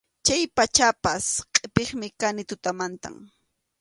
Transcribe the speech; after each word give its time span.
Chay 0.25 0.43
pachapas 0.55 1.25
qʼipiqmi 1.53 2.07
kani 2.19 2.43
tutamantam. 2.49 3.15